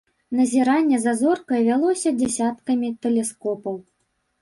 [0.37, 3.83] Назіранне за зоркай вялося дзясяткамі тэлескопаў.